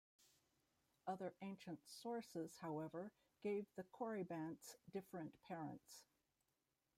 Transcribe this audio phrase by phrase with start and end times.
[1.05, 3.11] Other ancient sources, however,
[3.43, 6.05] gave the Corybantes different parents.